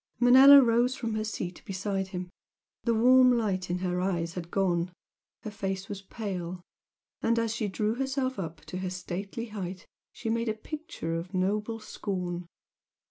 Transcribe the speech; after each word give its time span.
Manella 0.19 0.63
rose 0.63 0.95
from 0.95 1.13
her 1.13 1.23
seat 1.23 1.61
beside 1.63 2.07
him. 2.07 2.31
The 2.85 2.95
warm 2.95 3.37
light 3.37 3.69
in 3.69 3.77
her 3.85 4.01
eyes 4.01 4.33
had 4.33 4.49
gone 4.49 4.91
her 5.43 5.51
face 5.51 5.89
was 5.89 6.01
pale, 6.01 6.63
and 7.21 7.37
as 7.37 7.53
she 7.53 7.67
drew 7.67 7.93
herself 7.93 8.39
up 8.39 8.61
to 8.61 8.77
her 8.77 8.89
stately 8.89 9.49
height 9.49 9.85
she 10.11 10.31
made 10.31 10.49
a 10.49 10.55
picture 10.55 11.13
of 11.13 11.35
noble 11.35 11.79
scorn. 11.79 12.47